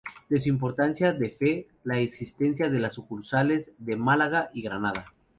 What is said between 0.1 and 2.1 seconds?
De su importancia da fe la